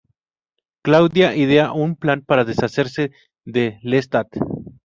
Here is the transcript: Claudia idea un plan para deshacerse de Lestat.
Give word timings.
Claudia 0.81 1.35
idea 1.35 1.73
un 1.73 1.93
plan 1.95 2.21
para 2.23 2.43
deshacerse 2.43 3.11
de 3.45 3.77
Lestat. 3.83 4.29